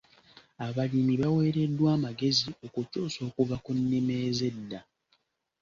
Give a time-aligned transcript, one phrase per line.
[0.65, 4.79] Abalimi baaweereddwa amagezi okukyusa okuva ku nnima ez'edda.